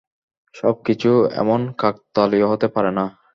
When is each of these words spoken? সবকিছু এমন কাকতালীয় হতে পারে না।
সবকিছু 0.55 1.09
এমন 1.33 1.59
কাকতালীয় 1.77 2.47
হতে 2.47 2.67
পারে 2.67 2.91
না। 2.91 3.05